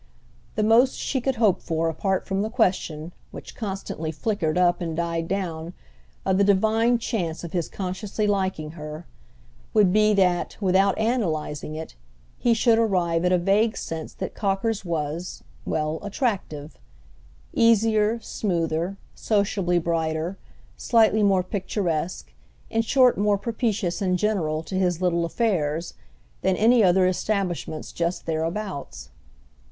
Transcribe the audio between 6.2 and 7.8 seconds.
of the divine chance of his